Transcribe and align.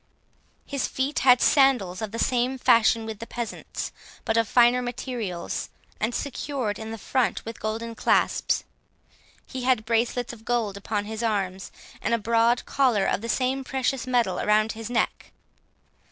His 0.65 0.87
feet 0.87 1.19
had 1.19 1.41
sandals 1.41 2.01
of 2.01 2.11
the 2.11 2.17
same 2.17 2.57
fashion 2.57 3.05
with 3.05 3.19
the 3.19 3.27
peasants, 3.27 3.91
but 4.25 4.35
of 4.35 4.47
finer 4.47 4.81
materials, 4.81 5.69
and 5.99 6.15
secured 6.15 6.79
in 6.79 6.89
the 6.89 6.97
front 6.97 7.45
with 7.45 7.59
golden 7.59 7.93
clasps. 7.93 8.63
He 9.45 9.61
had 9.61 9.85
bracelets 9.85 10.33
of 10.33 10.43
gold 10.43 10.75
upon 10.75 11.05
his 11.05 11.21
arms, 11.21 11.71
and 12.01 12.15
a 12.15 12.17
broad 12.17 12.65
collar 12.65 13.05
of 13.05 13.21
the 13.21 13.29
same 13.29 13.63
precious 13.63 14.07
metal 14.07 14.39
around 14.39 14.71
his 14.71 14.89
neck. 14.89 15.31